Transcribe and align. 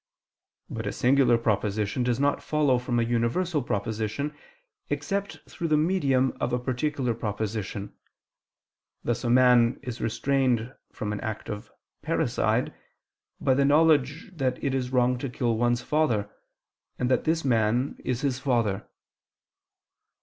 But 0.67 0.87
a 0.87 0.91
singular 0.91 1.37
proposition 1.37 2.01
does 2.01 2.19
not 2.19 2.41
follow 2.41 2.79
from 2.79 2.99
a 2.99 3.03
universal 3.03 3.61
proposition, 3.61 4.33
except 4.89 5.37
through 5.47 5.67
the 5.67 5.77
medium 5.77 6.35
of 6.41 6.51
a 6.51 6.57
particular 6.57 7.13
proposition: 7.13 7.93
thus 9.03 9.23
a 9.23 9.29
man 9.29 9.79
is 9.83 10.01
restrained 10.01 10.73
from 10.91 11.13
an 11.13 11.19
act 11.21 11.49
of 11.51 11.69
parricide, 12.01 12.73
by 13.39 13.53
the 13.53 13.63
knowledge 13.63 14.35
that 14.35 14.57
it 14.63 14.73
is 14.73 14.89
wrong 14.91 15.19
to 15.19 15.29
kill 15.29 15.55
one's 15.55 15.83
father, 15.83 16.31
and 16.97 17.07
that 17.11 17.25
this 17.25 17.45
man 17.45 17.95
is 18.03 18.21
his 18.21 18.39
father. 18.39 18.87